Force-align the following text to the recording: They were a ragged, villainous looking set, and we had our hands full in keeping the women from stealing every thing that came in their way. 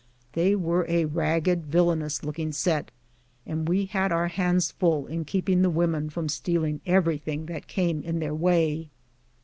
They 0.33 0.55
were 0.55 0.87
a 0.89 1.05
ragged, 1.05 1.67
villainous 1.67 2.23
looking 2.23 2.51
set, 2.53 2.89
and 3.45 3.69
we 3.69 3.85
had 3.85 4.11
our 4.11 4.29
hands 4.29 4.71
full 4.71 5.05
in 5.05 5.25
keeping 5.25 5.61
the 5.61 5.69
women 5.69 6.09
from 6.09 6.27
stealing 6.27 6.81
every 6.87 7.19
thing 7.19 7.45
that 7.45 7.67
came 7.67 8.01
in 8.01 8.17
their 8.17 8.33
way. 8.33 8.89